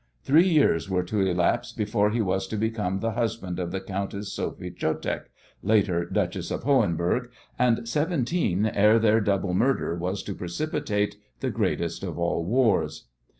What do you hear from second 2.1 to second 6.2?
was to become the husband of the Countess Sophy Chotek, later